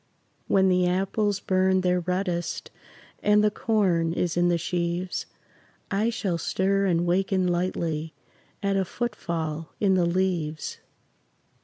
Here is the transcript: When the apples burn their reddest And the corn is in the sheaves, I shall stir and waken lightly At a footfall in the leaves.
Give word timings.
When 0.47 0.67
the 0.67 0.87
apples 0.87 1.39
burn 1.39 1.81
their 1.81 1.99
reddest 1.99 2.71
And 3.21 3.43
the 3.43 3.51
corn 3.51 4.13
is 4.13 4.35
in 4.35 4.49
the 4.49 4.57
sheaves, 4.57 5.27
I 5.91 6.09
shall 6.09 6.39
stir 6.39 6.87
and 6.87 7.05
waken 7.05 7.45
lightly 7.47 8.15
At 8.63 8.75
a 8.77 8.83
footfall 8.83 9.69
in 9.79 9.93
the 9.93 10.07
leaves. 10.07 10.79